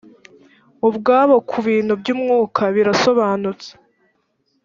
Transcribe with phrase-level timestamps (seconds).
[0.87, 3.69] ubwabo ku bintu by’umwuka birasobanutse